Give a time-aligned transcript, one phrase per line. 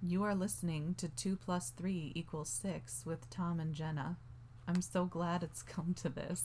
[0.00, 4.16] You are listening to 2 plus 3 equals 6 with Tom and Jenna.
[4.68, 6.44] I'm so glad it's come to this.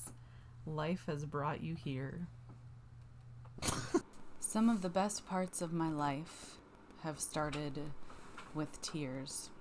[0.66, 2.26] Life has brought you here.
[4.40, 6.58] Some of the best parts of my life
[7.04, 7.80] have started
[8.56, 9.52] with tears.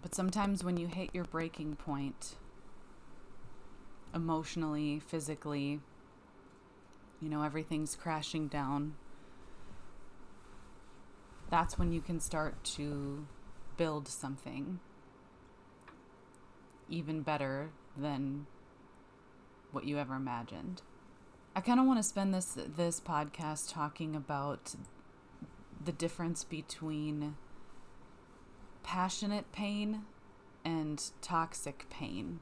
[0.00, 2.36] But sometimes when you hit your breaking point,
[4.14, 5.80] emotionally, physically,
[7.20, 8.94] you know, everything's crashing down
[11.50, 13.26] that's when you can start to
[13.76, 14.80] build something
[16.88, 18.46] even better than
[19.72, 20.82] what you ever imagined.
[21.54, 24.74] I kind of want to spend this this podcast talking about
[25.82, 27.36] the difference between
[28.82, 30.02] passionate pain
[30.64, 32.40] and toxic pain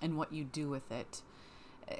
[0.00, 1.22] and what you do with it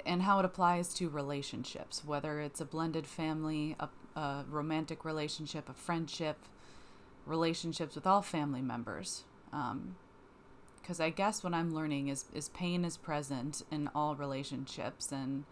[0.05, 5.69] and how it applies to relationships, whether it's a blended family, a, a romantic relationship,
[5.69, 6.39] a friendship,
[7.25, 9.23] relationships with all family members.
[9.51, 15.13] Because um, I guess what I'm learning is, is pain is present in all relationships.
[15.13, 15.45] And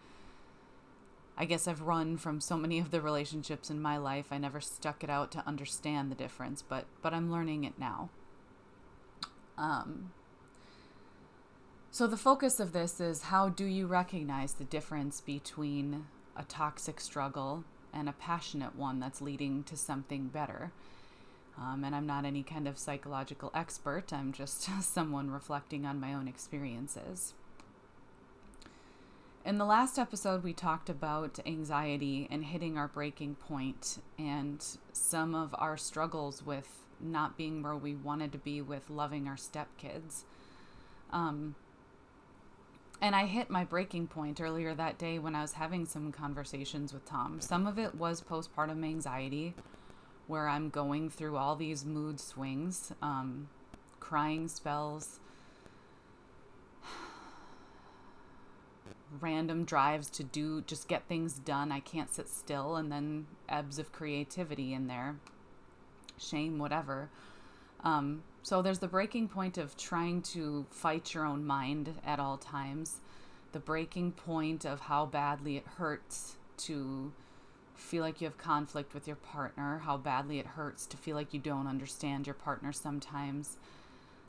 [1.37, 4.27] I guess I've run from so many of the relationships in my life.
[4.31, 8.09] I never stuck it out to understand the difference, but, but I'm learning it now.
[9.57, 10.11] Um,
[11.89, 16.05] so, the focus of this is how do you recognize the difference between
[16.35, 20.71] a toxic struggle and a passionate one that's leading to something better?
[21.59, 26.13] Um, and I'm not any kind of psychological expert, I'm just someone reflecting on my
[26.13, 27.33] own experiences.
[29.47, 35.33] In the last episode, we talked about anxiety and hitting our breaking point and some
[35.33, 40.23] of our struggles with not being where we wanted to be with loving our stepkids.
[41.11, 41.55] Um,
[43.01, 46.93] and I hit my breaking point earlier that day when I was having some conversations
[46.93, 47.39] with Tom.
[47.41, 49.53] Some of it was postpartum anxiety,
[50.25, 53.49] where I'm going through all these mood swings, um,
[53.99, 55.19] crying spells,
[59.21, 61.71] random drives to do, just get things done.
[61.71, 65.17] I can't sit still, and then ebbs of creativity in there,
[66.17, 67.09] shame, whatever.
[67.83, 72.37] Um, so there's the breaking point of trying to fight your own mind at all
[72.37, 73.01] times,
[73.51, 77.11] the breaking point of how badly it hurts to
[77.75, 81.33] feel like you have conflict with your partner, how badly it hurts to feel like
[81.33, 83.57] you don't understand your partner sometimes,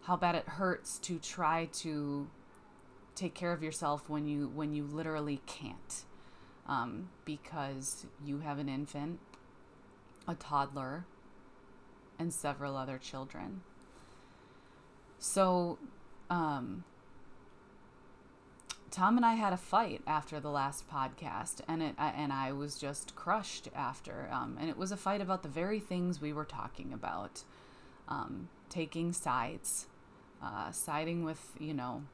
[0.02, 2.26] how bad it hurts to try to
[3.14, 6.02] take care of yourself when you when you literally can't
[6.66, 9.20] um, because you have an infant,
[10.26, 11.04] a toddler,
[12.18, 13.60] and several other children.
[15.18, 15.78] So,
[16.30, 16.84] um,
[18.90, 22.78] Tom and I had a fight after the last podcast, and it and I was
[22.78, 24.28] just crushed after.
[24.32, 27.42] Um, and it was a fight about the very things we were talking about,
[28.08, 29.86] um, taking sides,
[30.42, 32.04] uh, siding with you know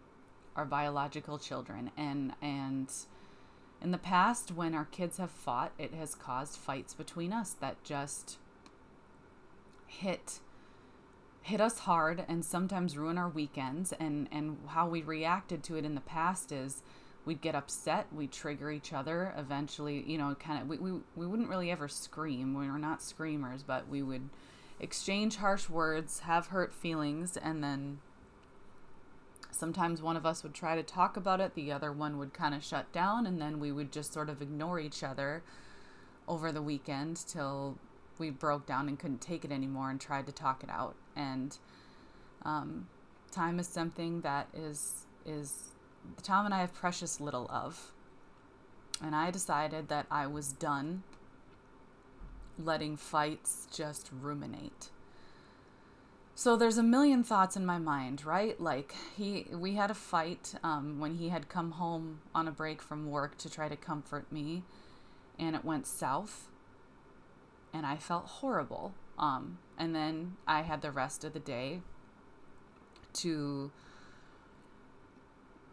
[0.57, 2.91] our biological children, and and
[3.81, 7.83] in the past when our kids have fought, it has caused fights between us that
[7.85, 8.39] just
[9.87, 10.41] hit
[11.45, 13.93] hit us hard and sometimes ruin our weekends.
[13.93, 16.83] And and how we reacted to it in the past is
[17.27, 19.35] we'd get upset we'd trigger each other.
[19.37, 22.55] Eventually you know kind of we, we, we wouldn't really ever scream.
[22.59, 24.31] We were not screamers but we would
[24.81, 27.99] exchange harsh words have hurt feelings and then
[29.51, 32.55] sometimes one of us would try to talk about it the other one would kind
[32.55, 35.45] of shut down and then we would just sort of ignore each other
[36.27, 37.79] over the weekend till
[38.19, 40.95] we broke down and couldn't take it anymore and tried to talk it out.
[41.17, 41.57] And
[42.43, 42.89] um,
[43.31, 45.71] time is something that is is
[46.23, 47.93] Tom and I have precious little of.
[49.03, 51.03] And I decided that I was done
[52.59, 54.91] letting fights just ruminate.
[56.37, 58.61] So there's a million thoughts in my mind, right?
[58.61, 62.83] Like he, we had a fight um, when he had come home on a break
[62.83, 64.63] from work to try to comfort me,
[65.39, 66.49] and it went south
[67.75, 68.95] and I felt horrible.
[69.19, 71.81] Um, and then I had the rest of the day
[73.15, 73.71] to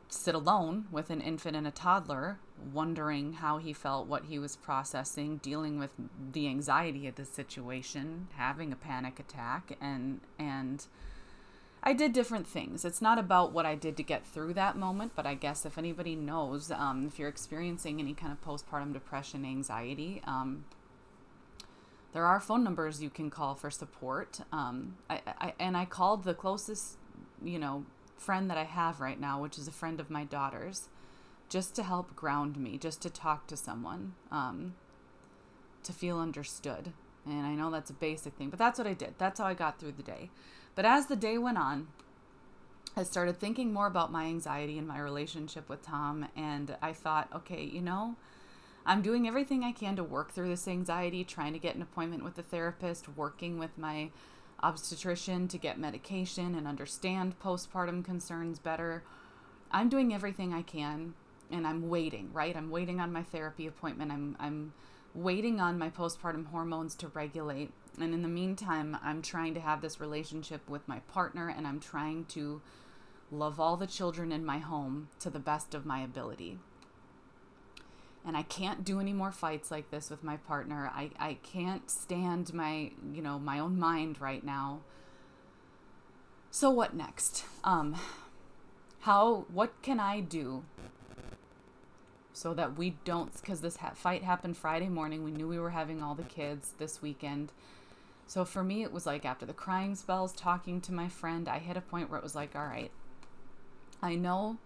[0.10, 2.38] sit alone with an infant and a toddler,
[2.74, 5.92] wondering how he felt, what he was processing, dealing with
[6.34, 10.86] the anxiety of the situation, having a panic attack, and and
[11.84, 12.86] I did different things.
[12.86, 15.78] It's not about what I did to get through that moment, but I guess if
[15.78, 20.66] anybody knows, um, if you're experiencing any kind of postpartum depression, anxiety, um,
[22.14, 24.42] there are phone numbers you can call for support.
[24.52, 26.98] Um, I, I, and I called the closest,
[27.44, 27.86] you know,
[28.18, 30.90] friend that I have right now, which is a friend of my daughter's,
[31.50, 34.76] just to help ground me, just to talk to someone, um,
[35.84, 36.94] to feel understood.
[37.26, 39.16] And I know that's a basic thing, but that's what I did.
[39.18, 40.30] That's how I got through the day.
[40.76, 41.88] But as the day went on,
[42.96, 46.28] I started thinking more about my anxiety and my relationship with Tom.
[46.36, 48.16] And I thought, okay, you know,
[48.86, 52.24] I'm doing everything I can to work through this anxiety, trying to get an appointment
[52.24, 54.10] with a therapist, working with my
[54.64, 59.04] obstetrician to get medication and understand postpartum concerns better.
[59.72, 61.14] I'm doing everything I can
[61.52, 62.56] and I'm waiting, right?
[62.56, 64.12] I'm waiting on my therapy appointment.
[64.12, 64.74] I'm I'm
[65.14, 67.72] waiting on my postpartum hormones to regulate.
[68.00, 71.80] And in the meantime, I'm trying to have this relationship with my partner and I'm
[71.80, 72.62] trying to
[73.30, 76.60] love all the children in my home to the best of my ability.
[78.26, 80.92] And I can't do any more fights like this with my partner.
[80.94, 84.82] I, I can't stand my, you know, my own mind right now.
[86.52, 87.46] So what next?
[87.64, 87.96] Um
[89.02, 90.64] how what can I do
[92.34, 95.72] so that we don't because this ha- fight happened friday morning we knew we were
[95.72, 97.52] having all the kids this weekend
[98.26, 101.60] so for me it was like after the crying spells talking to my friend i
[101.60, 102.92] hit a point where it was like all right
[104.02, 104.58] i know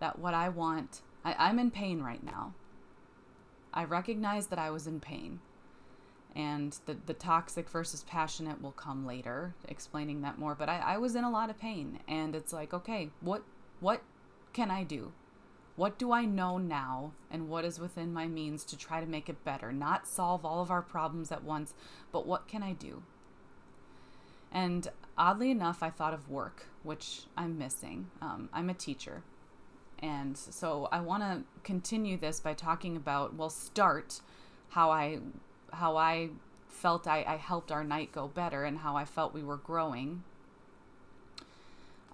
[0.00, 2.54] that what i want I, i'm in pain right now
[3.76, 5.38] i recognized that i was in pain
[6.34, 10.98] and the, the toxic versus passionate will come later explaining that more but I, I
[10.98, 13.42] was in a lot of pain and it's like okay what
[13.78, 14.02] what
[14.52, 15.12] can i do
[15.76, 19.28] what do I know now and what is within my means to try to make
[19.28, 19.72] it better?
[19.72, 21.74] Not solve all of our problems at once,
[22.10, 23.02] but what can I do?
[24.50, 24.88] And
[25.18, 28.10] oddly enough, I thought of work, which I'm missing.
[28.22, 29.22] Um, I'm a teacher.
[30.00, 34.20] And so I want to continue this by talking about, well, start
[34.70, 35.20] how I,
[35.72, 36.30] how I
[36.68, 40.22] felt I, I helped our night go better and how I felt we were growing.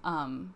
[0.03, 0.53] Um,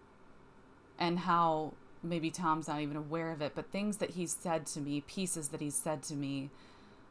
[0.99, 4.79] and how maybe Tom's not even aware of it, but things that he's said to
[4.79, 6.49] me, pieces that he's said to me,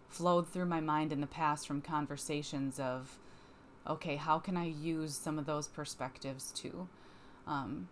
[0.09, 3.19] flowed through my mind in the past from conversations of,
[3.87, 6.89] okay, how can I use some of those perspectives too?
[7.47, 7.89] Um,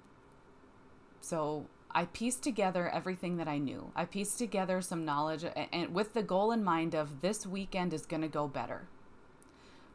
[1.20, 3.92] so I pieced together everything that I knew.
[3.94, 8.06] I pieced together some knowledge and with the goal in mind of this weekend is
[8.06, 8.88] going to go better.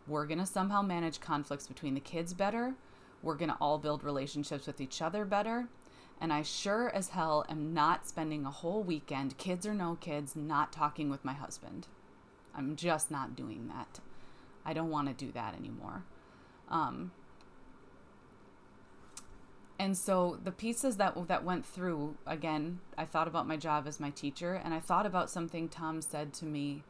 [0.08, 2.76] We're going to somehow manage conflicts between the kids better.
[3.22, 5.68] We're going to all build relationships with each other better
[6.22, 10.36] and I sure as hell am not spending a whole weekend, kids or no kids,
[10.36, 11.88] not talking with my husband.
[12.54, 14.00] I'm just not doing that.
[14.66, 16.04] I don't want to do that anymore.
[16.68, 17.12] Um,
[19.80, 24.00] and so the pieces that that went through again, I thought about my job as
[24.00, 26.84] my teacher, and I thought about something Tom said to me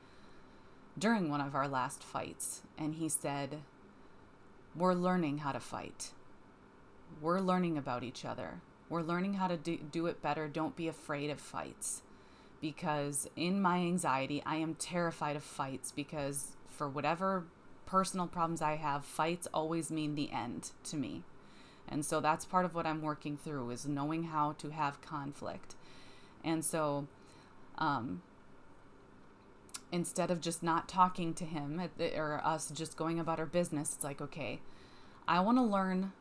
[0.98, 3.62] during one of our last fights, and he said,
[4.76, 6.12] "We're learning how to fight.
[7.22, 8.62] We're learning about each other.
[8.90, 10.48] We're learning how to do, do it better.
[10.48, 12.02] Don't be afraid of fights.
[12.60, 17.46] Because in my anxiety, I am terrified of fights because for whatever
[17.86, 21.24] personal problems I have, fights always mean the end to me.
[21.90, 25.76] And so that's part of what I'm working through is knowing how to have conflict.
[26.44, 27.08] And so
[27.78, 28.22] um,
[29.92, 31.82] instead of just not talking to him
[32.16, 34.60] or us just going about our business, it's like, okay,
[35.28, 36.12] I want to learn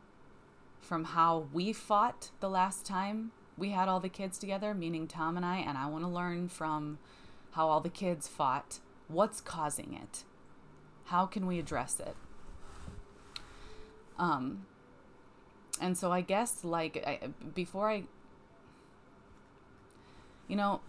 [0.81, 5.35] from how we fought the last time we had all the kids together, meaning Tom
[5.35, 6.97] and I, and I want to learn from
[7.51, 8.79] how all the kids fought.
[9.07, 10.23] What's causing it?
[11.05, 12.15] How can we address it?
[14.17, 14.65] Um,
[15.79, 18.03] and so I guess like I, before I,
[20.47, 20.81] you know,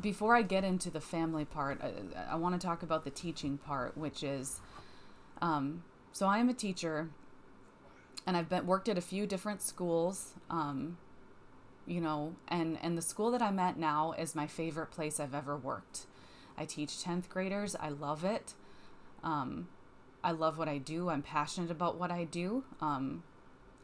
[0.00, 3.58] before I get into the family part, I, I want to talk about the teaching
[3.58, 4.60] part, which is,
[5.40, 7.08] um, so I am a teacher
[8.26, 10.32] and I've been worked at a few different schools.
[10.50, 10.98] Um,
[11.86, 15.34] you know, and and the school that I'm at now is my favorite place I've
[15.34, 16.06] ever worked.
[16.56, 17.76] I teach 10th graders.
[17.76, 18.54] I love it.
[19.22, 19.68] Um,
[20.22, 21.10] I love what I do.
[21.10, 22.64] I'm passionate about what I do.
[22.80, 23.24] Um,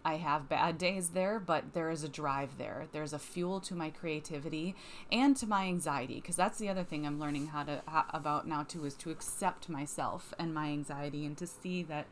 [0.04, 2.86] I have bad days there, but there is a drive there.
[2.92, 4.74] There's a fuel to my creativity
[5.12, 8.48] and to my anxiety because that's the other thing I'm learning how to how, about
[8.48, 12.06] now too is to accept myself and my anxiety and to see that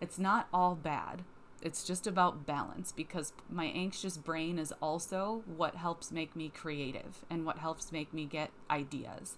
[0.00, 1.22] it's not all bad.
[1.60, 7.24] It's just about balance because my anxious brain is also what helps make me creative
[7.30, 9.36] and what helps make me get ideas.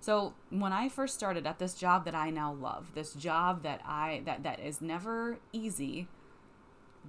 [0.00, 3.80] So when I first started at this job that I now love, this job that
[3.84, 6.06] I that that is never easy,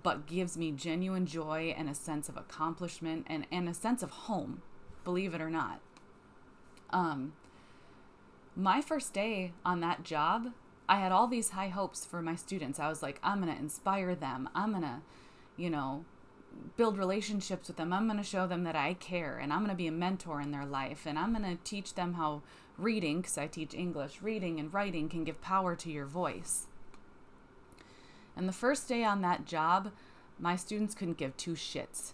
[0.03, 4.11] but gives me genuine joy and a sense of accomplishment and, and a sense of
[4.11, 4.61] home,
[5.03, 5.79] believe it or not.
[6.89, 7.33] Um
[8.55, 10.53] my first day on that job
[10.89, 12.79] I had all these high hopes for my students.
[12.79, 14.49] I was like, I'm going to inspire them.
[14.55, 15.01] I'm going to,
[15.57, 16.05] you know,
[16.77, 17.91] build relationships with them.
[17.91, 20.39] I'm going to show them that I care and I'm going to be a mentor
[20.41, 22.41] in their life and I'm going to teach them how
[22.77, 26.66] reading, because I teach English, reading and writing can give power to your voice.
[28.37, 29.91] And the first day on that job,
[30.39, 32.13] my students couldn't give two shits.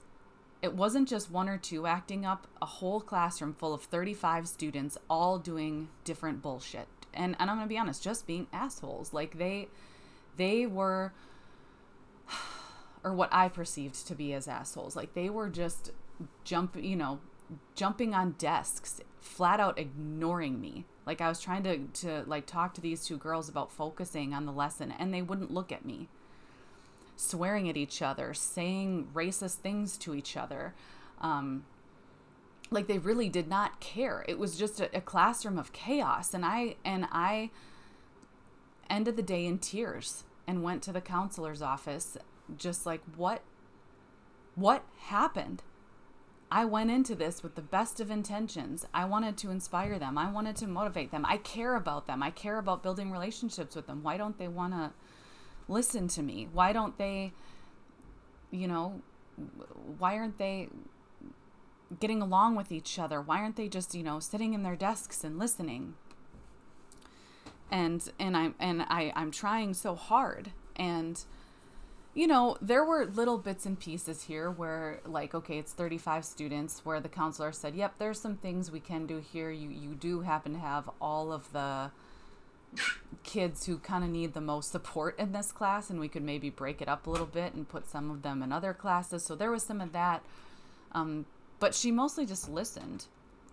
[0.61, 4.97] It wasn't just one or two acting up, a whole classroom full of 35 students
[5.09, 6.87] all doing different bullshit.
[7.13, 9.13] And, and I'm going to be honest, just being assholes.
[9.13, 9.67] Like they
[10.37, 11.13] they were
[13.03, 14.95] or what I perceived to be as assholes.
[14.95, 15.91] Like they were just
[16.43, 17.19] jump, you know,
[17.75, 20.85] jumping on desks, flat out ignoring me.
[21.05, 24.45] Like I was trying to to like talk to these two girls about focusing on
[24.45, 26.07] the lesson and they wouldn't look at me.
[27.15, 30.73] Swearing at each other, saying racist things to each other.
[31.21, 31.65] Um
[32.71, 34.25] like they really did not care.
[34.27, 37.51] It was just a, a classroom of chaos and I and I
[38.89, 42.17] ended the day in tears and went to the counselor's office
[42.57, 43.41] just like what
[44.55, 45.63] what happened
[46.53, 48.85] i went into this with the best of intentions.
[48.93, 50.19] I wanted to inspire them.
[50.19, 51.25] I wanted to motivate them.
[51.27, 52.21] I care about them.
[52.21, 54.03] I care about building relationships with them.
[54.03, 54.91] Why don't they want to
[55.67, 56.47] listen to me?
[56.53, 57.33] Why don't they
[58.51, 59.01] you know
[59.97, 60.69] why aren't they
[61.99, 63.19] getting along with each other?
[63.19, 65.95] Why aren't they just you know sitting in their desks and listening?
[67.71, 70.51] And and i'm and i i'm trying so hard.
[70.75, 71.19] And
[72.13, 76.81] you know, there were little bits and pieces here where, like, okay, it's 35 students,
[76.83, 79.49] where the counselor said, yep, there's some things we can do here.
[79.49, 81.89] You, you do happen to have all of the
[83.23, 86.51] kids who kind of need the most support in this class, and we could maybe
[86.51, 89.25] break it up a little bit and put some of them in other classes.
[89.25, 90.23] So there was some of that.
[90.91, 91.25] Um,
[91.59, 93.05] but she mostly just listened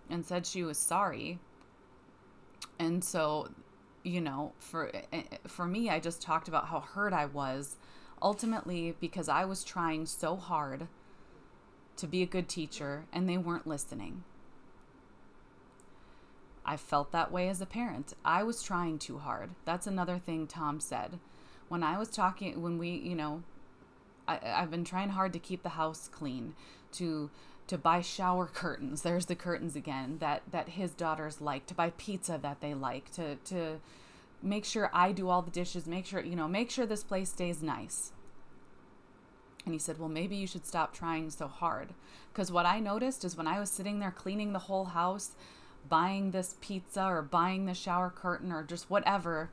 [0.09, 1.39] and said she was sorry.
[2.77, 3.49] And so,
[4.03, 7.77] you know, for eh, eh, for me, I just talked about how hurt I was
[8.21, 10.87] ultimately because I was trying so hard
[11.97, 14.23] to be a good teacher and they weren't listening.
[16.65, 18.13] I felt that way as a parent.
[18.23, 19.51] I was trying too hard.
[19.65, 21.19] That's another thing Tom said.
[21.69, 23.43] When I was talking, when we, you know,
[24.27, 26.53] I, I've been trying hard to keep the house clean,
[26.93, 27.29] to
[27.67, 29.01] to buy shower curtains.
[29.01, 31.65] There's the curtains again that that his daughters like.
[31.67, 33.11] To buy pizza that they like.
[33.13, 33.79] To to
[34.41, 37.29] make sure I do all the dishes, make sure, you know, make sure this place
[37.29, 38.11] stays nice.
[39.65, 41.89] And he said, Well, maybe you should stop trying so hard.
[42.31, 45.31] Because what I noticed is when I was sitting there cleaning the whole house,
[45.87, 49.49] buying this pizza or buying the shower curtain or just whatever,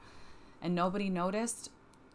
[0.63, 1.71] and nobody noticed,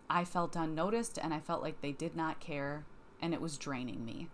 [0.10, 2.86] I felt unnoticed and I felt like they did not care
[3.22, 4.28] and it was draining me.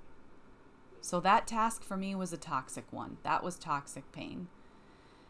[1.02, 3.18] So that task for me was a toxic one.
[3.24, 4.48] That was toxic pain.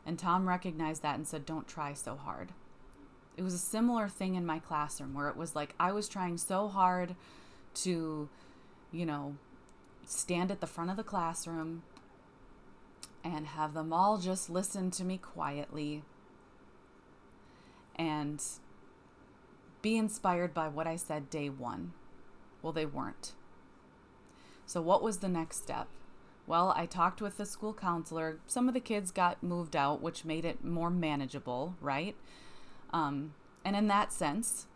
[0.06, 2.54] And Tom recognized that and said, Don't try so hard.
[3.39, 6.38] It was a similar thing in my classroom where it was like I was trying
[6.38, 7.15] so hard
[7.75, 8.27] to,
[8.91, 9.38] you know,
[10.05, 11.84] stand at the front of the classroom
[13.24, 16.03] and have them all just listen to me quietly
[17.96, 18.43] and
[19.81, 21.93] be inspired by what I said day one.
[22.62, 23.31] Well, they weren't.
[24.65, 25.88] So, what was the next step?
[26.46, 28.41] Well, I talked with the school counselor.
[28.48, 32.17] Some of the kids got moved out, which made it more manageable, right?
[32.91, 34.67] Um, and in that sense,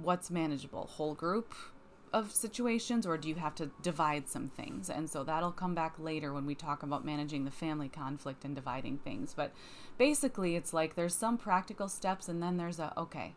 [0.00, 0.86] what's manageable?
[0.86, 1.54] Whole group
[2.12, 4.90] of situations, or do you have to divide some things?
[4.90, 8.54] And so that'll come back later when we talk about managing the family conflict and
[8.54, 9.34] dividing things.
[9.34, 9.52] But
[9.98, 13.34] basically, it's like there's some practical steps, and then there's a okay.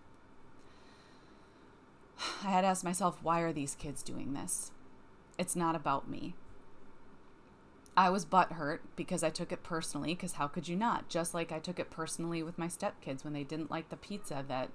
[2.43, 4.71] I had to ask myself, why are these kids doing this?
[5.37, 6.35] It's not about me.
[7.95, 11.09] I was butthurt because I took it personally, because how could you not?
[11.09, 14.43] Just like I took it personally with my stepkids when they didn't like the pizza
[14.47, 14.69] that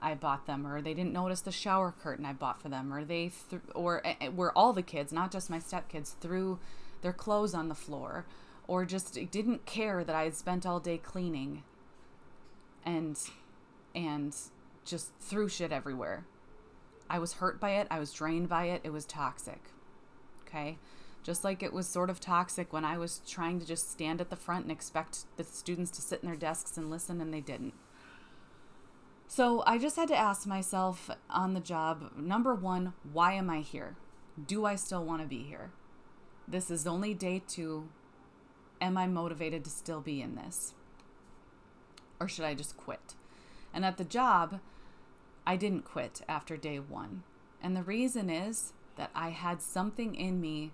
[0.00, 3.04] I bought them, or they didn't notice the shower curtain I bought for them, or
[3.04, 6.58] they, th- or uh, were all the kids, not just my stepkids, threw
[7.02, 8.26] their clothes on the floor,
[8.66, 11.62] or just didn't care that I had spent all day cleaning
[12.84, 13.16] and,
[13.94, 14.34] and
[14.84, 16.24] just threw shit everywhere.
[17.08, 17.86] I was hurt by it.
[17.90, 18.80] I was drained by it.
[18.82, 19.60] It was toxic.
[20.46, 20.78] Okay.
[21.22, 24.28] Just like it was sort of toxic when I was trying to just stand at
[24.28, 27.40] the front and expect the students to sit in their desks and listen, and they
[27.40, 27.74] didn't.
[29.28, 33.60] So I just had to ask myself on the job number one, why am I
[33.60, 33.96] here?
[34.46, 35.70] Do I still want to be here?
[36.46, 37.88] This is only day two.
[38.80, 40.74] Am I motivated to still be in this?
[42.20, 43.14] Or should I just quit?
[43.72, 44.60] And at the job,
[45.46, 47.22] I didn't quit after day one.
[47.62, 50.72] And the reason is that I had something in me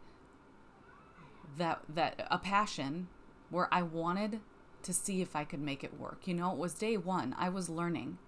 [1.59, 3.09] that that a passion
[3.51, 4.41] where I wanted
[4.83, 6.27] to see if I could make it work.
[6.27, 7.35] You know, it was day 1.
[7.39, 8.19] I was learning.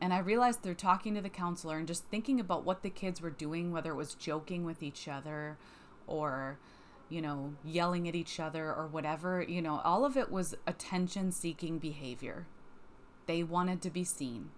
[0.00, 3.22] And I realized through talking to the counselor and just thinking about what the kids
[3.22, 5.56] were doing, whether it was joking with each other
[6.06, 6.58] or,
[7.08, 11.32] you know, yelling at each other or whatever, you know, all of it was attention
[11.32, 12.46] seeking behavior.
[13.26, 14.50] They wanted to be seen.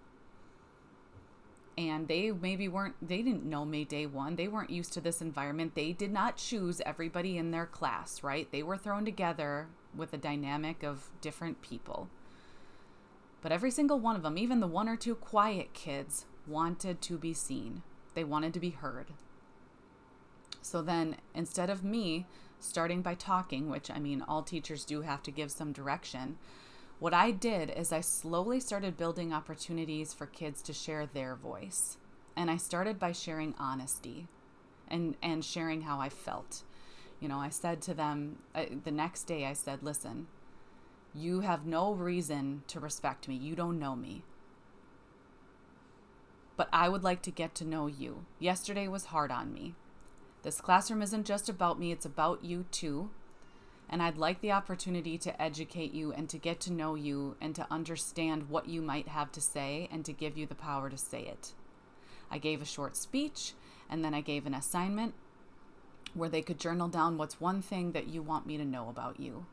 [1.79, 4.35] And they maybe weren't, they didn't know me day one.
[4.35, 5.75] They weren't used to this environment.
[5.75, 8.51] They did not choose everybody in their class, right?
[8.51, 12.09] They were thrown together with a dynamic of different people.
[13.41, 17.17] But every single one of them, even the one or two quiet kids, wanted to
[17.17, 17.81] be seen.
[18.13, 19.13] They wanted to be heard.
[20.61, 22.27] So then, instead of me
[22.59, 26.39] starting by talking, which I mean, all teachers do have to give some direction,
[26.99, 31.97] what I did is I slowly started building opportunities for kids to share their voice.
[32.35, 34.27] And I started by sharing honesty
[34.89, 36.63] and, and sharing how I felt.
[37.19, 40.27] You know, I said to them uh, the next day, I said, listen,
[41.13, 43.35] you have no reason to respect me.
[43.35, 44.23] You don't know me.
[46.55, 48.25] But I would like to get to know you.
[48.39, 49.75] Yesterday was hard on me.
[50.43, 53.09] This classroom isn't just about me, it's about you too.
[53.89, 57.55] And I'd like the opportunity to educate you and to get to know you and
[57.55, 60.97] to understand what you might have to say and to give you the power to
[60.97, 61.53] say it.
[62.29, 63.53] I gave a short speech
[63.89, 65.15] and then I gave an assignment
[66.13, 69.19] where they could journal down what's one thing that you want me to know about
[69.19, 69.45] you.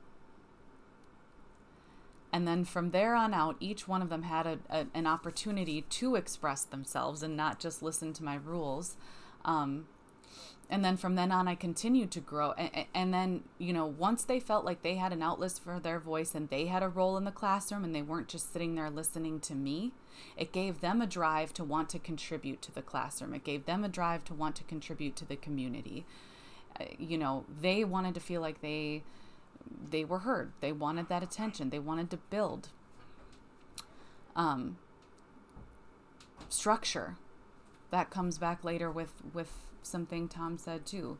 [2.32, 5.82] And then from there on out, each one of them had a, a, an opportunity
[5.82, 8.96] to express themselves and not just listen to my rules.
[9.44, 9.86] Um,
[10.68, 12.52] and then from then on, I continued to grow.
[12.52, 16.00] And, and then, you know, once they felt like they had an outlet for their
[16.00, 18.90] voice and they had a role in the classroom and they weren't just sitting there
[18.90, 19.92] listening to me,
[20.36, 23.34] it gave them a drive to want to contribute to the classroom.
[23.34, 26.04] It gave them a drive to want to contribute to the community.
[26.80, 29.02] Uh, you know, they wanted to feel like they
[29.90, 30.52] they were heard.
[30.60, 31.70] They wanted that attention.
[31.70, 32.68] They wanted to build.
[34.36, 34.76] Um,
[36.48, 37.16] structure
[37.90, 39.52] that comes back later with with
[39.86, 41.18] something Tom said too.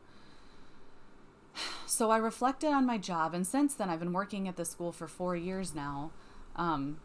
[1.85, 4.91] So I reflected on my job, and since then I've been working at the school
[4.91, 6.11] for four years now.
[6.55, 6.99] Um,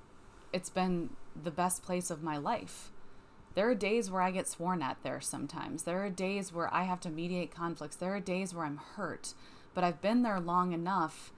[0.53, 2.91] it's been the best place of my life.
[3.55, 5.85] There are days where I get sworn at there sometimes.
[5.85, 7.97] There are days where I have to mediate conflicts.
[7.97, 9.35] There are days where I'm hurt
[9.75, 11.33] but I've been there long enough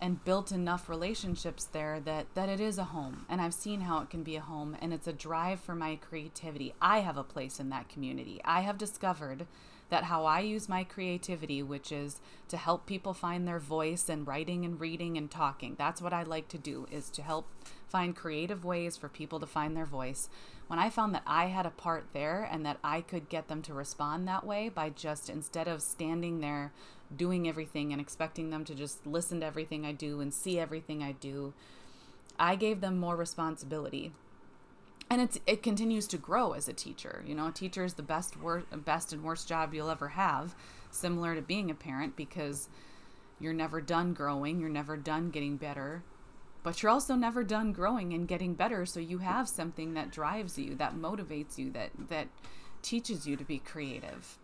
[0.00, 4.00] and built enough relationships there that that it is a home and I've seen how
[4.00, 6.74] it can be a home and it's a drive for my creativity.
[6.80, 8.40] I have a place in that community.
[8.44, 9.46] I have discovered
[9.90, 14.26] that how I use my creativity, which is to help people find their voice and
[14.26, 15.76] writing and reading and talking.
[15.78, 17.46] That's what I like to do is to help
[17.88, 20.28] find creative ways for people to find their voice
[20.66, 23.62] when I found that I had a part there and that I could get them
[23.62, 26.72] to respond that way by just instead of standing there
[27.14, 31.02] doing everything and expecting them to just listen to everything I do and see everything
[31.02, 31.54] I do,
[32.38, 34.12] I gave them more responsibility.
[35.10, 37.24] And it's it continues to grow as a teacher.
[37.26, 40.54] You know, a teacher is the best wor- best and worst job you'll ever have,
[40.90, 42.68] similar to being a parent because
[43.40, 46.02] you're never done growing, you're never done getting better
[46.62, 50.58] but you're also never done growing and getting better so you have something that drives
[50.58, 52.28] you that motivates you that that
[52.82, 54.38] teaches you to be creative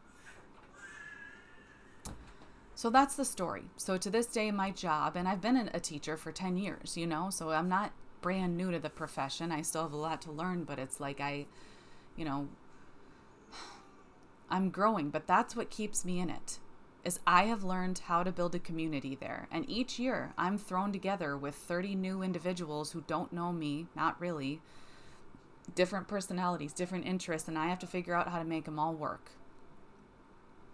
[2.75, 6.17] so that's the story so to this day my job and i've been a teacher
[6.17, 7.93] for 10 years you know so i'm not
[8.25, 11.21] brand new to the profession i still have a lot to learn but it's like
[11.21, 11.45] i
[12.17, 12.49] you know
[14.49, 16.59] i'm growing but that's what keeps me in it
[17.05, 19.47] is I have learned how to build a community there.
[19.51, 24.19] And each year I'm thrown together with 30 new individuals who don't know me, not
[24.19, 24.63] really,
[25.75, 28.95] different personalities, different interests, and I have to figure out how to make them all
[28.95, 29.33] work.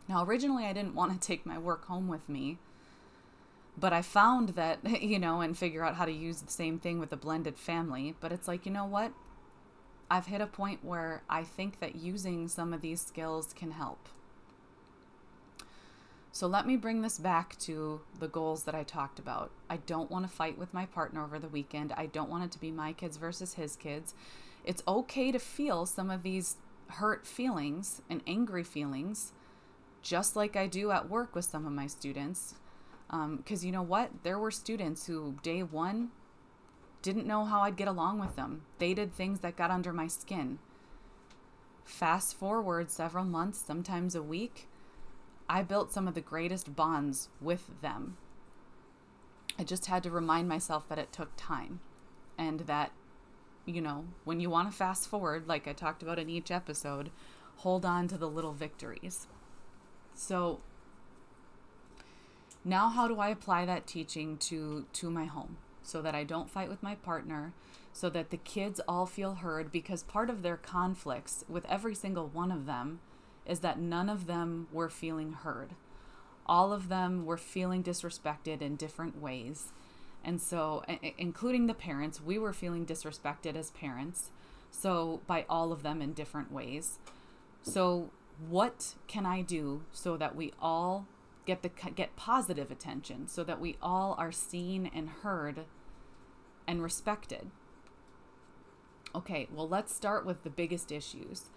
[0.09, 2.59] Now, originally I didn't want to take my work home with me,
[3.81, 7.01] but I found that, you know, and figure out how to use the same thing
[7.01, 8.15] with a blended family.
[8.21, 9.13] But it's like, you know what?
[10.11, 14.09] I've hit a point where I think that using some of these skills can help.
[16.33, 19.51] So let me bring this back to the goals that I talked about.
[19.69, 21.93] I don't want to fight with my partner over the weekend.
[21.97, 24.15] I don't want it to be my kids versus his kids.
[24.65, 26.57] It's okay to feel some of these
[26.89, 29.33] hurt feelings and angry feelings,
[30.03, 32.55] just like I do at work with some of my students.
[33.11, 34.11] Because um, you know what?
[34.23, 36.11] There were students who, day one,
[37.03, 38.63] didn't know how I'd get along with them.
[38.79, 40.59] They did things that got under my skin.
[41.85, 44.69] Fast forward several months, sometimes a week,
[45.49, 48.17] I built some of the greatest bonds with them.
[49.59, 51.81] I just had to remind myself that it took time
[52.39, 52.93] and that,
[53.67, 57.11] you know, when you want to fast forward, like I talked about in each episode,
[57.57, 59.27] hold on to the little victories.
[60.15, 60.61] So,
[62.65, 66.51] now how do I apply that teaching to to my home so that I don't
[66.51, 67.53] fight with my partner,
[67.93, 72.29] so that the kids all feel heard because part of their conflicts with every single
[72.29, 73.01] one of them
[73.47, 75.71] is that none of them were feeling heard.
[76.47, 79.73] All of them were feeling disrespected in different ways.
[80.23, 80.85] And so,
[81.17, 84.31] including the parents, we were feeling disrespected as parents.
[84.71, 86.99] So, by all of them in different ways.
[87.63, 88.11] So,
[88.49, 91.07] what can I do so that we all
[91.51, 95.65] get the get positive attention so that we all are seen and heard
[96.67, 97.51] and respected?
[99.15, 101.51] Okay, well, let's start with the biggest issues.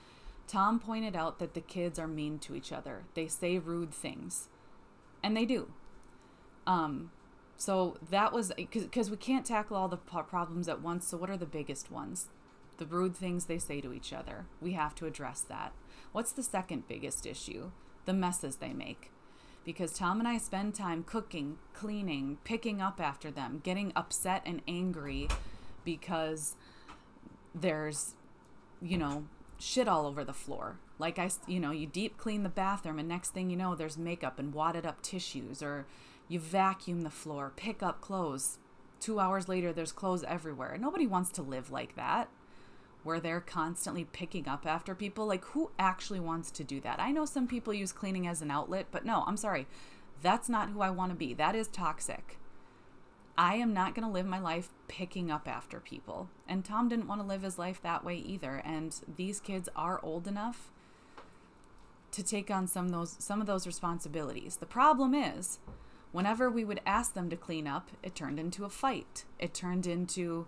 [0.47, 3.03] Tom pointed out that the kids are mean to each other.
[3.13, 4.49] They say rude things.
[5.21, 5.71] And they do.
[6.65, 7.11] Um,
[7.55, 11.07] so that was because we can't tackle all the problems at once.
[11.07, 12.29] So, what are the biggest ones?
[12.77, 14.47] The rude things they say to each other.
[14.59, 15.73] We have to address that.
[16.11, 17.69] What's the second biggest issue?
[18.05, 19.12] The messes they make.
[19.65, 24.61] Because Tom and I spend time cooking, cleaning, picking up after them, getting upset and
[24.67, 25.29] angry
[25.85, 26.55] because
[27.55, 28.15] there's,
[28.81, 29.25] you know,
[29.59, 30.77] shit all over the floor.
[30.99, 33.97] Like I, you know, you deep clean the bathroom, and next thing you know, there's
[33.97, 35.85] makeup and wadded up tissues, or
[36.27, 38.59] you vacuum the floor, pick up clothes.
[38.99, 40.77] Two hours later, there's clothes everywhere.
[40.79, 42.29] Nobody wants to live like that,
[43.03, 45.25] where they're constantly picking up after people.
[45.25, 46.99] Like, who actually wants to do that?
[46.99, 49.67] I know some people use cleaning as an outlet, but no, I'm sorry.
[50.21, 51.33] That's not who I want to be.
[51.33, 52.37] That is toxic.
[53.37, 56.29] I am not going to live my life picking up after people.
[56.47, 58.61] And Tom didn't want to live his life that way either.
[58.63, 60.69] And these kids are old enough
[62.11, 64.57] to take on some of those some of those responsibilities.
[64.57, 65.57] The problem is
[66.11, 69.25] whenever we would ask them to clean up, it turned into a fight.
[69.39, 70.45] It turned into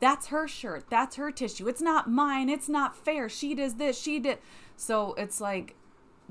[0.00, 1.68] that's her shirt, that's her tissue.
[1.68, 2.48] It's not mine.
[2.48, 3.28] It's not fair.
[3.28, 4.38] She does this, she did.
[4.76, 5.76] So it's like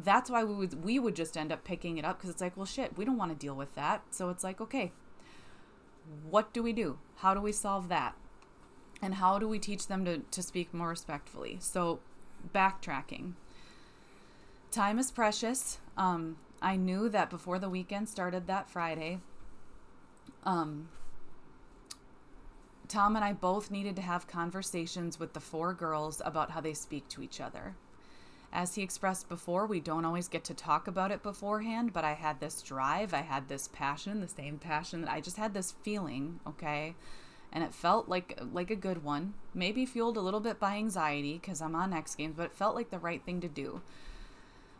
[0.03, 2.57] that's why we would we would just end up picking it up because it's like,
[2.57, 4.01] well shit, we don't want to deal with that.
[4.11, 4.91] So it's like, okay,
[6.29, 6.97] what do we do?
[7.17, 8.15] How do we solve that?
[9.01, 11.57] And how do we teach them to, to speak more respectfully?
[11.61, 11.99] So,
[12.53, 13.33] backtracking.
[14.71, 15.79] Time is precious.
[15.97, 19.19] Um, I knew that before the weekend started that Friday,
[20.43, 20.89] um,
[22.89, 26.73] Tom and I both needed to have conversations with the four girls about how they
[26.73, 27.75] speak to each other.
[28.51, 32.13] As he expressed before, we don't always get to talk about it beforehand, but I
[32.13, 35.75] had this drive, I had this passion, the same passion that I just had this
[35.83, 36.95] feeling, okay?
[37.51, 39.35] And it felt like like a good one.
[39.53, 42.73] Maybe fueled a little bit by anxiety cuz I'm on X Games, but it felt
[42.73, 43.81] like the right thing to do.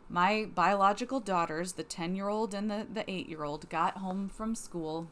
[0.08, 5.06] My biological daughters, the 10-year-old and the the 8-year-old, got home from school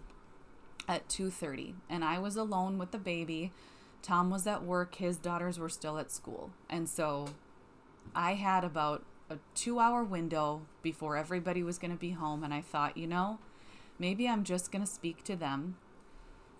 [0.88, 3.52] at 2:30 and I was alone with the baby.
[4.02, 6.50] Tom was at work, his daughters were still at school.
[6.68, 7.28] And so
[8.14, 12.54] I had about a two hour window before everybody was going to be home, and
[12.54, 13.38] I thought, you know,
[13.98, 15.76] maybe I'm just going to speak to them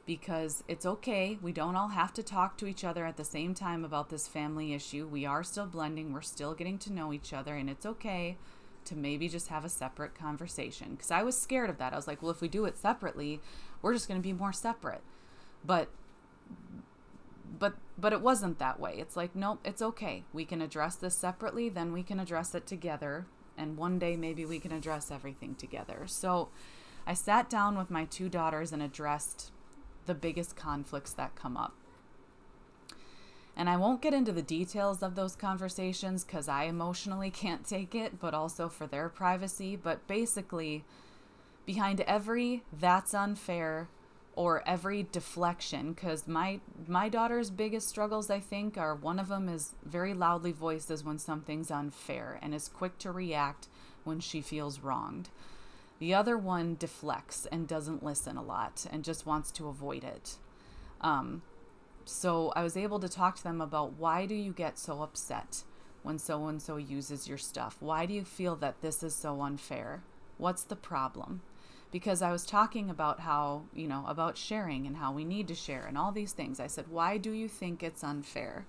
[0.05, 1.39] because it's okay.
[1.41, 4.29] We don't all have to talk to each other at the same time about this
[4.29, 5.07] family issue.
[5.07, 8.37] We are still blending, we're still getting to know each other, and it's okay
[8.85, 10.93] to maybe just have a separate conversation.
[10.93, 11.93] Because I was scared of that.
[11.93, 13.41] I was like, well, if we do it separately,
[13.83, 15.03] we're just going to be more separate.
[15.65, 15.89] But
[17.59, 18.95] but but it wasn't that way.
[18.99, 20.25] It's like, nope, it's okay.
[20.33, 24.45] We can address this separately, then we can address it together, and one day maybe
[24.45, 26.03] we can address everything together.
[26.07, 26.49] So
[27.07, 29.51] I sat down with my two daughters and addressed
[30.07, 31.75] the biggest conflicts that come up.
[33.59, 37.93] And I won't get into the details of those conversations because I emotionally can't take
[37.93, 39.75] it, but also for their privacy.
[39.75, 40.85] But basically,
[41.67, 43.89] behind every that's unfair
[44.35, 49.51] or every deflection because my my daughter's biggest struggles i think are one of them
[49.51, 53.69] is very loudly voiced when something's unfair and is quick to react
[54.05, 55.29] when she feels wronged
[55.99, 60.37] the other one deflects and doesn't listen a lot and just wants to avoid it
[61.03, 61.43] um,
[62.09, 65.63] so i was able to talk to them about why do you get so upset
[66.03, 69.41] when so and so uses your stuff why do you feel that this is so
[69.43, 70.03] unfair
[70.39, 71.41] what's the problem
[71.91, 75.55] because I was talking about how, you know, about sharing and how we need to
[75.55, 76.61] share and all these things.
[76.61, 78.67] I said, Why do you think it's unfair?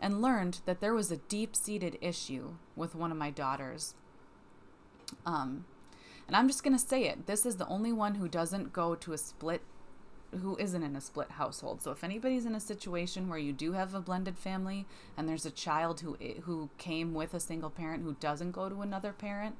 [0.00, 3.94] And learned that there was a deep seated issue with one of my daughters.
[5.24, 5.64] Um,
[6.26, 7.26] and I'm just going to say it.
[7.26, 9.62] This is the only one who doesn't go to a split,
[10.42, 11.82] who isn't in a split household.
[11.82, 15.46] So if anybody's in a situation where you do have a blended family and there's
[15.46, 19.56] a child who who came with a single parent who doesn't go to another parent,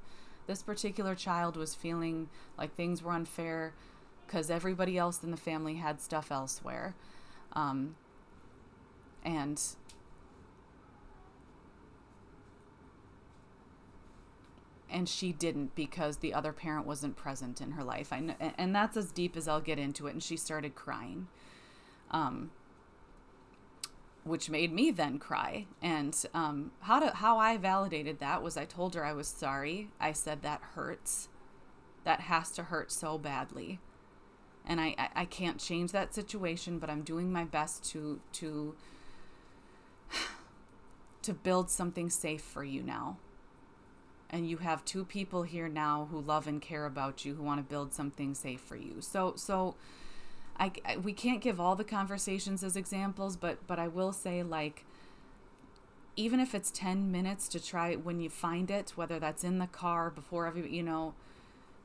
[0.47, 3.73] this particular child was feeling like things were unfair
[4.27, 6.95] because everybody else in the family had stuff elsewhere.
[7.53, 7.97] Um,
[9.25, 9.61] and
[14.94, 18.12] and she didn't because the other parent wasn't present in her life.
[18.12, 20.12] I know, and that's as deep as I'll get into it.
[20.12, 21.26] And she started crying.
[22.11, 22.50] Um,
[24.24, 25.66] which made me then cry.
[25.83, 29.90] And um, how to how I validated that was I told her I was sorry.
[30.00, 31.28] I said that hurts.
[32.04, 33.80] That has to hurt so badly.
[34.66, 38.74] And I, I, I can't change that situation, but I'm doing my best to to
[41.22, 43.18] to build something safe for you now.
[44.35, 47.61] And you have two people here now who love and care about you, who want
[47.61, 48.97] to build something safe for you.
[48.99, 49.77] So so
[50.59, 54.42] I, I, we can't give all the conversations as examples, but but I will say
[54.42, 54.85] like
[56.16, 59.68] even if it's 10 minutes to try when you find it, whether that's in the
[59.68, 61.14] car before every, you know,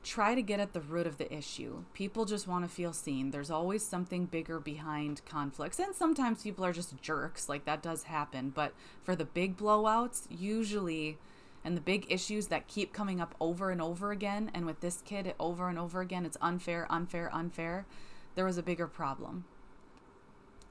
[0.02, 1.84] try to get at the root of the issue.
[1.94, 3.30] People just want to feel seen.
[3.30, 5.78] There's always something bigger behind conflicts.
[5.78, 8.72] And sometimes people are just jerks, like that does happen, but
[9.04, 11.16] for the big blowouts, usually
[11.64, 15.02] and the big issues that keep coming up over and over again and with this
[15.02, 17.86] kid over and over again, it's unfair, unfair, unfair
[18.34, 19.44] there was a bigger problem.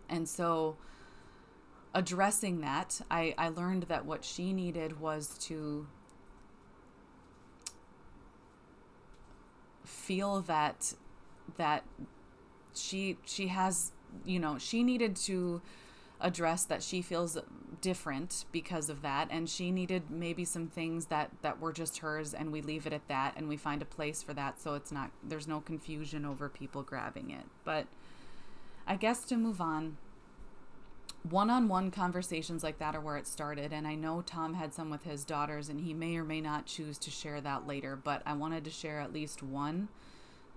[0.10, 0.78] And so,
[1.94, 5.88] addressing that, I, I learned that what she needed was to
[9.84, 10.94] feel that
[11.58, 11.84] that
[12.76, 13.92] she she has
[14.24, 15.62] you know she needed to
[16.22, 17.38] address that she feels
[17.82, 19.30] different because of that.
[19.32, 22.94] And she needed maybe some things that that were just hers and we leave it
[22.94, 24.62] at that and we find a place for that.
[24.62, 27.46] So it's not there's no confusion over people grabbing it.
[27.64, 27.88] But
[28.88, 29.98] i guess to move on
[31.30, 33.72] one-on-one conversations like that are where it started.
[33.72, 36.66] And i know tom had some with his daughters and he may or may not
[36.66, 39.90] choose to share that later but i wanted to share at least one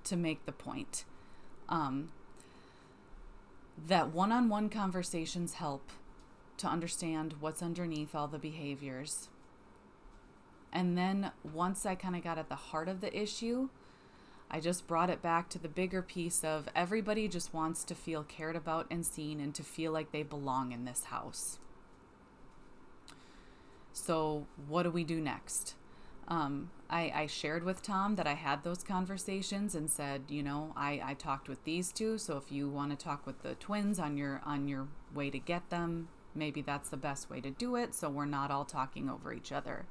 [0.05, 1.05] to make the point.
[1.68, 2.11] Um,
[3.87, 5.90] that one on one conversations help
[6.58, 9.28] to understand what's underneath all the behaviors.
[10.72, 13.68] And then once I kind of got at the heart of the issue,
[14.50, 18.22] I just brought it back to the bigger piece of everybody just wants to feel
[18.22, 21.58] cared about and seen and to feel like they belong in this house.
[23.94, 25.74] So, what do we do next?
[26.28, 30.74] Um, I, I shared with Tom that I had those conversations and said, you know,
[30.76, 32.18] I, I talked with these two.
[32.18, 35.38] So if you want to talk with the twins on your on your way to
[35.38, 37.94] get them, maybe that's the best way to do it.
[37.94, 39.87] So we're not all talking over each other.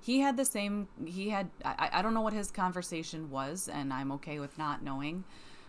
[0.00, 0.86] He had the same.
[1.04, 1.50] He had.
[1.64, 5.24] I, I don't know what his conversation was, and I'm okay with not knowing.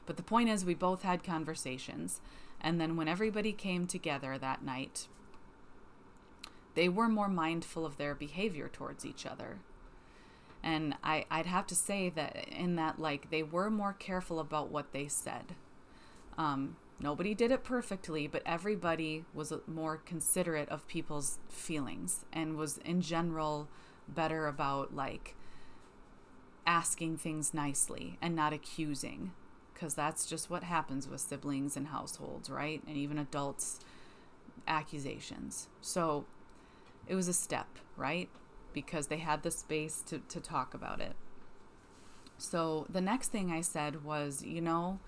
[0.06, 2.22] But the point is, we both had conversations,
[2.62, 5.08] and then when everybody came together that night,
[6.76, 9.58] they were more mindful of their behavior towards each other
[10.64, 14.72] and I, I'd have to say that in that like they were more careful about
[14.72, 15.56] what they said.
[16.38, 22.78] Um, nobody did it perfectly, but everybody was more considerate of people's feelings and was
[22.80, 23.68] in general
[24.08, 25.36] better about like
[26.66, 29.32] asking things nicely and not accusing
[29.74, 32.82] because that's just what happens with siblings and households, right?
[32.88, 33.80] And even adults
[34.68, 35.68] accusations.
[35.82, 36.26] So
[37.08, 38.28] it was a step, right?
[38.78, 41.14] Because they had the space to, to talk about it.
[42.38, 45.00] So the next thing I said was, you know,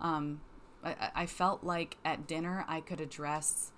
[0.00, 0.40] um,
[0.82, 3.70] I, I felt like at dinner I could address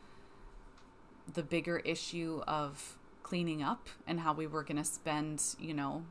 [1.30, 6.06] the bigger issue of cleaning up and how we were going to spend, you know,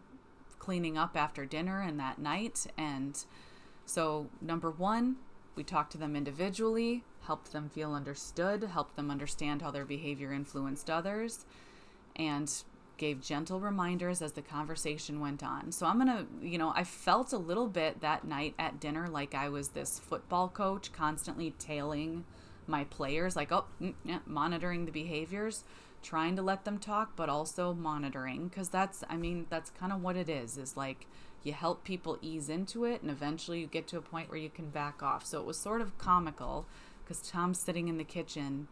[0.60, 2.68] cleaning up after dinner and that night.
[2.78, 3.18] And
[3.84, 5.16] so, number one,
[5.56, 10.32] we talked to them individually, helped them feel understood, helped them understand how their behavior
[10.32, 11.48] influenced others,
[12.16, 12.64] and
[13.04, 15.74] gave gentle reminders as the conversation went on.
[15.74, 19.10] So I'm going to, you know, I felt a little bit that night at dinner
[19.10, 22.24] like I was this football coach constantly tailing
[22.66, 25.66] my players, like, oh, mm, yeah, monitoring the behaviors,
[26.02, 28.48] trying to let them talk, but also monitoring.
[28.48, 31.06] Because that's, I mean, that's kind of what it is, is like
[31.44, 34.50] you help people ease into it and eventually you get to a point where you
[34.50, 35.26] can back off.
[35.26, 36.68] So it was sort of comical
[37.04, 38.70] because Tom's sitting in the kitchen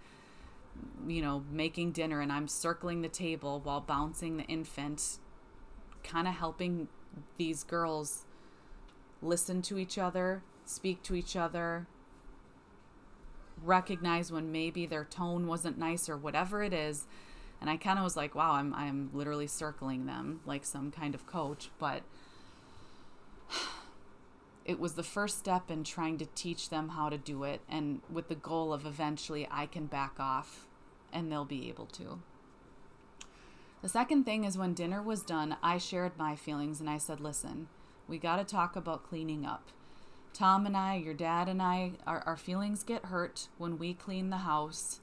[1.07, 5.17] you know, making dinner and I'm circling the table while bouncing the infant,
[6.03, 6.87] kind of helping
[7.37, 8.25] these girls
[9.21, 11.87] listen to each other, speak to each other,
[13.63, 17.05] recognize when maybe their tone wasn't nice or whatever it is.
[17.59, 21.13] And I kind of was like, wow, I'm I'm literally circling them like some kind
[21.13, 22.01] of coach, but
[24.71, 27.99] it was the first step in trying to teach them how to do it and
[28.09, 30.65] with the goal of eventually I can back off
[31.11, 32.19] and they'll be able to.
[33.81, 37.19] The second thing is when dinner was done, I shared my feelings and I said,
[37.19, 37.67] listen,
[38.07, 39.67] we got to talk about cleaning up.
[40.33, 44.29] Tom and I, your dad and I, our, our feelings get hurt when we clean
[44.29, 45.01] the house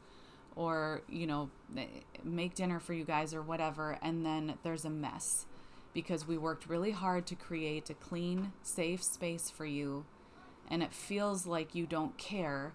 [0.56, 1.50] or, you know,
[2.24, 5.44] make dinner for you guys or whatever, and then there's a mess
[5.98, 10.04] because we worked really hard to create a clean, safe space for you,
[10.70, 12.72] and it feels like you don't care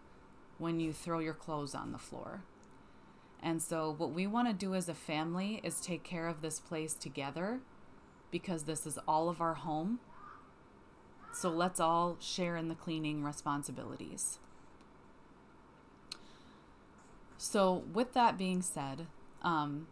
[0.58, 2.44] when you throw your clothes on the floor.
[3.42, 6.60] And so, what we want to do as a family is take care of this
[6.60, 7.62] place together
[8.30, 10.02] because this is all of our home.
[11.32, 14.40] So, let's all share in the cleaning responsibilities.
[17.38, 19.08] So, with that being said,
[19.44, 19.88] um,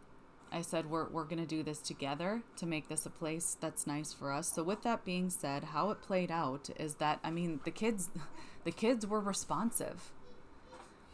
[0.52, 3.88] I said we're, we're going to do this together to make this a place that's
[3.88, 4.52] nice for us.
[4.52, 8.10] So with that being said, how it played out is that I mean the kids
[8.66, 10.12] the kids were responsive.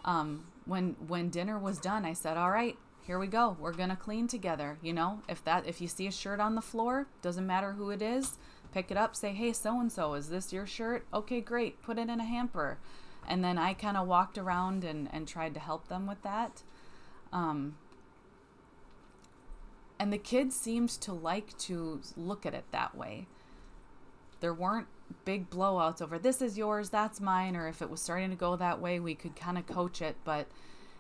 [0.04, 3.56] Um, when when dinner was done, I said, "All right, here we go.
[3.60, 5.22] We're going to clean together, you know?
[5.30, 8.38] If that if you see a shirt on the floor, doesn't matter who it is,
[8.74, 11.82] pick it up, say, "Hey, so and so, is this your shirt?" Okay, great.
[11.84, 12.80] Put it in a hamper.
[13.30, 16.64] And then I kind of walked around and and tried to help them with that.
[17.32, 17.76] Um,
[20.00, 23.28] and the kids seemed to like to look at it that way.
[24.40, 24.88] There weren't
[25.26, 28.56] big blowouts over this is yours, that's mine, or if it was starting to go
[28.56, 30.16] that way, we could kind of coach it.
[30.24, 30.48] But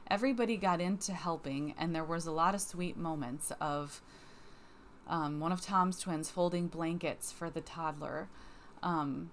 [0.10, 4.02] everybody got into helping, and there was a lot of sweet moments of
[5.08, 8.28] um, one of Tom's twins folding blankets for the toddler.
[8.84, 9.32] Um,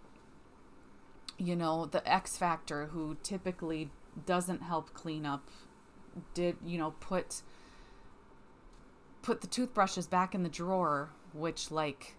[1.39, 3.91] you know, the X Factor, who typically
[4.27, 5.49] doesn't help clean up,
[6.33, 7.43] did, you know, put
[9.25, 12.15] put the toothbrushes back in the drawer, which like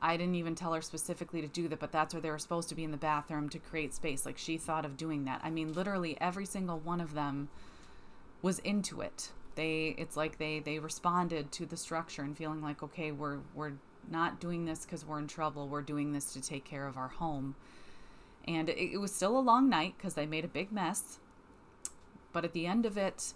[0.00, 2.68] I didn't even tell her specifically to do that, but that's where they were supposed
[2.68, 4.24] to be in the bathroom to create space.
[4.24, 5.40] Like she thought of doing that.
[5.42, 7.48] I mean, literally every single one of them
[8.40, 9.32] was into it.
[9.56, 13.72] They it's like they they responded to the structure and feeling like okay, we're we're
[14.08, 15.68] not doing this cuz we're in trouble.
[15.68, 17.56] We're doing this to take care of our home.
[18.46, 21.18] And it, it was still a long night cuz they made a big mess.
[22.32, 23.34] But at the end of it,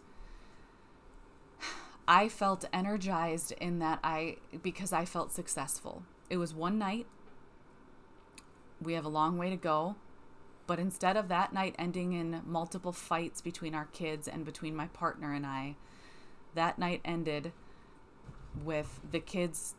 [2.09, 6.05] I felt energized in that I because I felt successful.
[6.31, 7.07] It was one night.
[8.81, 9.97] We have a long way to go.
[10.67, 14.87] But instead of that night ending in multiple fights between our kids and between my
[14.89, 15.77] partner and I,
[16.55, 17.53] that night ended
[18.65, 19.75] with the kids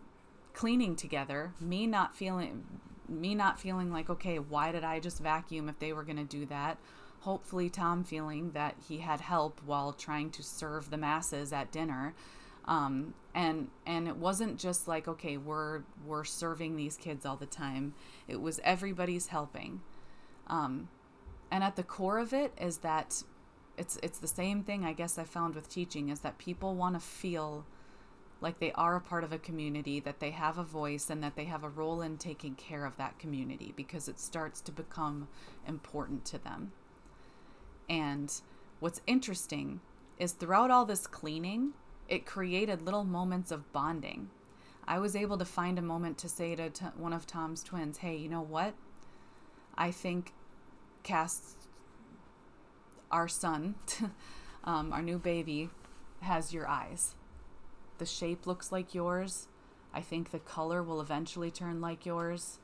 [0.54, 2.63] cleaning together, me not feeling
[3.08, 6.24] me not feeling like okay, why did I just vacuum if they were going to
[6.24, 6.78] do that?
[7.21, 12.13] Hopefully Tom feeling that he had help while trying to serve the masses at dinner.
[12.65, 17.45] Um, and and it wasn't just like okay we're we're serving these kids all the
[17.45, 17.93] time.
[18.27, 19.82] It was everybody's helping.
[20.47, 20.89] Um,
[21.51, 23.23] and at the core of it is that
[23.77, 26.95] it's it's the same thing i guess i found with teaching is that people want
[26.95, 27.65] to feel
[28.41, 31.36] like they are a part of a community that they have a voice and that
[31.36, 35.27] they have a role in taking care of that community because it starts to become
[35.67, 36.71] important to them
[37.89, 38.32] and
[38.80, 39.82] what's interesting
[40.17, 41.73] is throughout all this cleaning,
[42.08, 44.30] it created little moments of bonding.
[44.88, 47.99] I was able to find a moment to say to t- one of Tom's twins,
[47.99, 48.73] hey, you know what?
[49.78, 50.34] I think
[51.04, 51.56] Cass,
[53.12, 53.75] our son,
[54.63, 55.69] um, our new baby,
[56.21, 57.15] has your eyes.
[57.97, 59.47] The shape looks like yours.
[59.93, 62.60] I think the color will eventually turn like yours.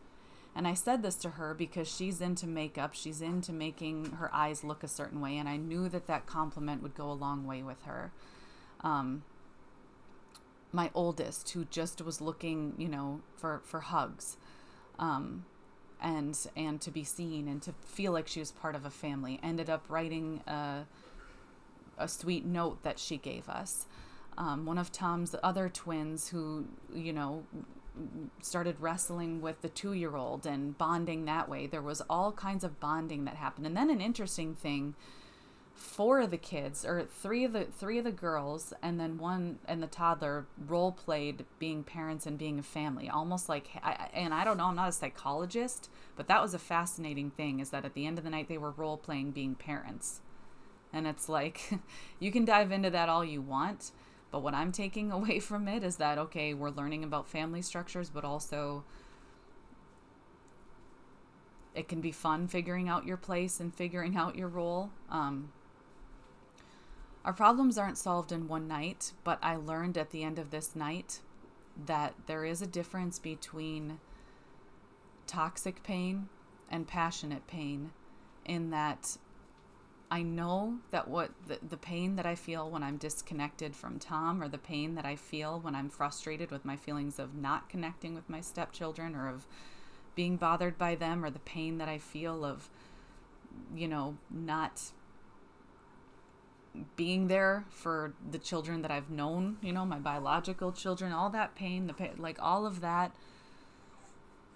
[0.56, 2.94] And I said this to her because she's into makeup.
[2.94, 5.38] She's into making her eyes look a certain way.
[5.38, 8.12] And I knew that that compliment would go a long way with her.
[8.82, 9.24] Um,
[10.72, 14.38] my oldest, who just was looking, you know, for, for hugs.
[14.98, 15.44] Um,
[16.02, 19.40] and and to be seen and to feel like she was part of a family
[19.42, 20.82] ended up writing a,
[21.98, 23.86] a sweet note that she gave us
[24.38, 27.44] um, one of tom's other twins who you know
[28.42, 31.68] started wrestling with the two year old and bonding that way.
[31.68, 33.66] There was all kinds of bonding that happened.
[33.66, 34.96] And then an interesting thing
[35.76, 39.60] four of the kids or three of the three of the girls and then one
[39.68, 44.34] and the toddler role played being parents and being a family almost like I, and
[44.34, 47.84] i don't know i'm not a psychologist but that was a fascinating thing is that
[47.84, 50.22] at the end of the night they were role playing being parents
[50.94, 51.70] and it's like
[52.20, 53.92] you can dive into that all you want
[54.36, 58.10] but what I'm taking away from it is that, okay, we're learning about family structures,
[58.10, 58.84] but also
[61.74, 64.90] it can be fun figuring out your place and figuring out your role.
[65.10, 65.54] Um,
[67.24, 70.76] our problems aren't solved in one night, but I learned at the end of this
[70.76, 71.22] night
[71.86, 74.02] that there is a difference between
[75.28, 76.28] toxic pain
[76.70, 77.92] and passionate pain,
[78.44, 79.16] in that
[80.12, 84.42] I know that what the, the pain that I feel when I'm disconnected from Tom,
[84.42, 88.14] or the pain that I feel when I'm frustrated with my feelings of not connecting
[88.14, 89.46] with my stepchildren, or of
[90.16, 92.70] being bothered by them, or the pain that I feel of,
[93.76, 94.92] you know, not
[96.96, 101.56] being there for the children that I've known, you know, my biological children, all that
[101.56, 103.12] pain, the pain, like all of that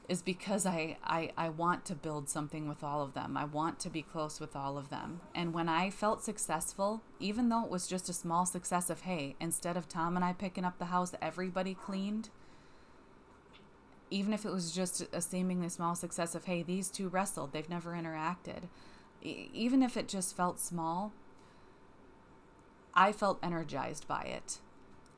[0.10, 3.38] is because I, I, I want to build something with all of them.
[3.38, 5.22] I want to be close with all of them.
[5.36, 9.36] And when I felt successful, even though it was just a small success of, hey,
[9.40, 12.30] instead of Tom and I picking up the house, everybody cleaned,
[14.10, 17.70] even if it was just a seemingly small success of, hey, these two wrestled, they've
[17.70, 18.64] never interacted,
[19.22, 21.14] e- even if it just felt small,
[22.96, 24.58] I felt energized by it.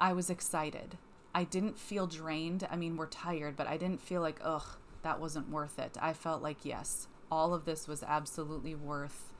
[0.01, 0.97] I was excited.
[1.33, 2.67] I didn't feel drained.
[2.69, 5.97] I mean, we're tired, but I didn't feel like, ugh, that wasn't worth it.
[6.01, 9.31] I felt like, yes, all of this was absolutely worth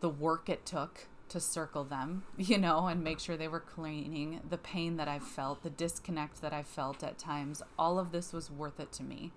[0.00, 4.40] the work it took to circle them, you know, and make sure they were cleaning,
[4.48, 7.62] the pain that I felt, the disconnect that I felt at times.
[7.78, 9.32] All of this was worth it to me.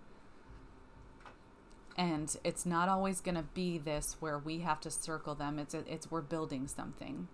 [1.97, 5.59] And it's not always going to be this where we have to circle them.
[5.59, 7.28] It's it's we're building something.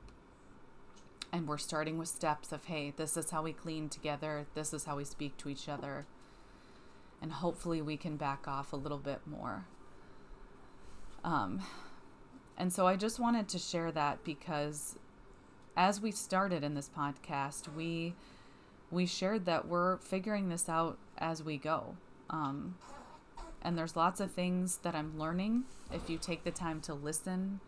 [1.32, 4.48] And we're starting with steps of, hey, this is how we clean together.
[4.56, 6.06] This is how we speak to each other
[7.22, 9.66] and hopefully we can back off a little bit more.
[11.24, 11.62] Um,
[12.58, 14.96] and so I just wanted to share that because
[15.76, 18.16] as we started in this podcast, we
[18.90, 21.98] we shared that we're figuring this out as we go.
[22.30, 22.76] Um,
[23.62, 27.60] and there's lots of things that I'm learning if you take the time to listen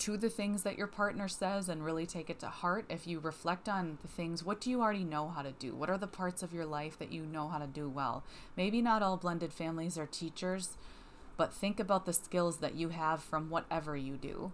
[0.00, 2.86] to the things that your partner says and really take it to heart.
[2.88, 5.74] If you reflect on the things, what do you already know how to do?
[5.74, 8.24] What are the parts of your life that you know how to do well?
[8.56, 10.78] Maybe not all blended families are teachers,
[11.36, 14.52] but think about the skills that you have from whatever you do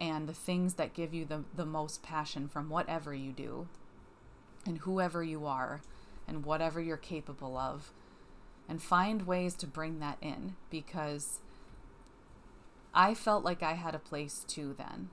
[0.00, 3.68] and the things that give you the, the most passion from whatever you do
[4.66, 5.80] and whoever you are
[6.26, 7.92] and whatever you're capable of.
[8.68, 11.38] And find ways to bring that in because
[12.94, 15.08] I felt like I had a place too then.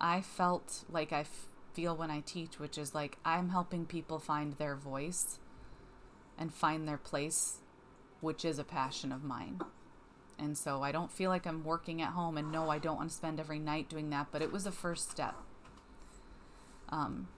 [0.00, 1.24] I felt like I
[1.72, 5.38] feel when I teach, which is like I'm helping people find their voice
[6.38, 7.58] and find their place,
[8.20, 9.60] which is a passion of mine.
[10.38, 13.10] And so I don't feel like I'm working at home, and no, I don't want
[13.10, 15.36] to spend every night doing that, but it was a first step.
[16.88, 17.28] Um,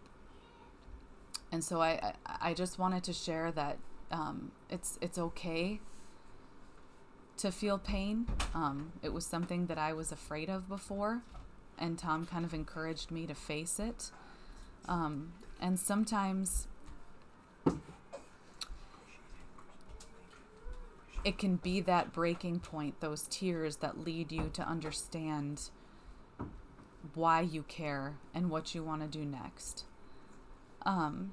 [1.52, 3.78] and so I, I just wanted to share that
[4.10, 5.80] um, it's it's okay
[7.38, 8.26] to feel pain.
[8.54, 11.22] Um, it was something that I was afraid of before,
[11.78, 14.10] and Tom kind of encouraged me to face it.
[14.86, 16.68] Um, and sometimes
[21.24, 25.70] it can be that breaking point, those tears that lead you to understand
[27.14, 29.84] why you care and what you want to do next.
[30.86, 31.32] Um,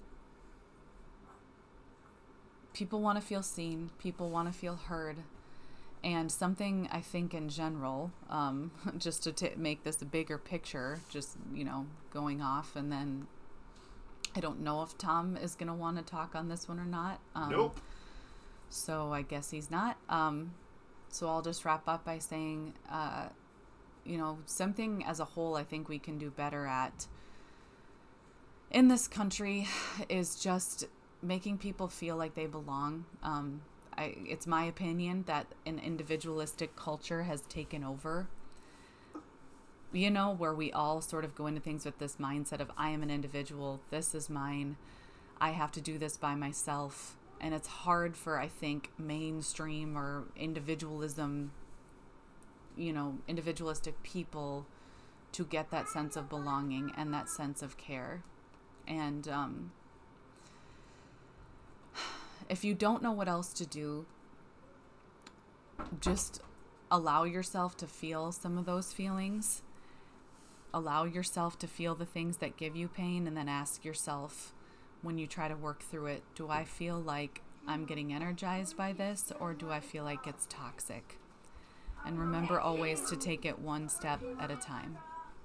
[2.74, 5.18] people want to feel seen, people want to feel heard,
[6.04, 11.00] and something I think in general, um, just to t- make this a bigger picture,
[11.10, 13.28] just, you know, going off, and then
[14.36, 16.86] I don't know if Tom is going to want to talk on this one or
[16.86, 17.20] not.
[17.36, 17.80] Um, nope.
[18.70, 19.98] So I guess he's not.
[20.08, 20.54] Um,
[21.10, 23.28] so I'll just wrap up by saying, uh,
[24.06, 27.08] you know, something as a whole I think we can do better at
[28.72, 29.68] in this country
[30.10, 30.86] is just
[31.22, 33.06] making people feel like they belong.
[33.22, 33.62] Um,
[33.98, 38.28] I, it's my opinion that an individualistic culture has taken over.
[39.94, 42.92] You know, where we all sort of go into things with this mindset of I
[42.92, 44.78] am an individual, this is mine,
[45.42, 47.18] I have to do this by myself.
[47.42, 51.52] And it's hard for, I think, mainstream or individualism,
[52.78, 54.68] you know, individualistic people
[55.32, 58.22] to get that sense of belonging and that sense of care.
[58.88, 59.72] And um,
[62.52, 64.06] if you don't know what else to do,
[66.02, 66.42] just
[66.92, 69.62] allow yourself to feel some of those feelings.
[70.74, 74.54] Allow yourself to feel the things that give you pain, and then ask yourself
[75.02, 78.92] when you try to work through it do I feel like I'm getting energized by
[78.92, 81.18] this, or do I feel like it's toxic?
[82.06, 84.98] And remember always to take it one step at a time.